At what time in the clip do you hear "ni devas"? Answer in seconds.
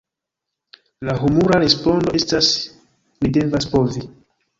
3.21-3.69